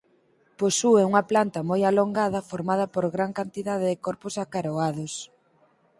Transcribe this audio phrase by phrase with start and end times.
[0.61, 5.13] Posúe unha planta moi alongada formada por gran cantidade de corpos acaroados.